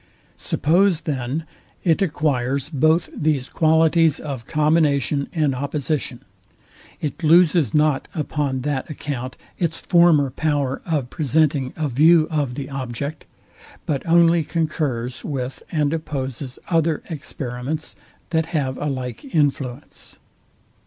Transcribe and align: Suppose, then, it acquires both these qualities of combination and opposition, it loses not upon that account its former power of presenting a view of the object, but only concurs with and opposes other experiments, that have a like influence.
Suppose, 0.37 1.01
then, 1.01 1.45
it 1.83 2.01
acquires 2.01 2.69
both 2.69 3.07
these 3.15 3.47
qualities 3.47 4.19
of 4.19 4.47
combination 4.47 5.29
and 5.31 5.53
opposition, 5.53 6.21
it 7.01 7.21
loses 7.23 7.75
not 7.75 8.07
upon 8.15 8.61
that 8.61 8.89
account 8.89 9.37
its 9.59 9.79
former 9.79 10.31
power 10.31 10.81
of 10.87 11.11
presenting 11.11 11.71
a 11.75 11.87
view 11.87 12.27
of 12.31 12.55
the 12.55 12.67
object, 12.67 13.25
but 13.85 14.03
only 14.07 14.43
concurs 14.43 15.23
with 15.23 15.61
and 15.71 15.93
opposes 15.93 16.57
other 16.67 17.03
experiments, 17.11 17.95
that 18.31 18.47
have 18.47 18.79
a 18.79 18.85
like 18.87 19.23
influence. 19.35 20.17